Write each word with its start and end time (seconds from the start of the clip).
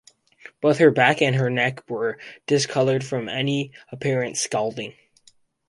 Both 0.61 0.79
her 0.79 0.89
back 0.89 1.21
and 1.21 1.35
her 1.35 1.51
neck 1.51 1.87
were 1.87 2.17
discoloured 2.47 3.03
from 3.05 3.29
an 3.29 3.69
apparent 3.91 4.35
scalding. 4.37 4.95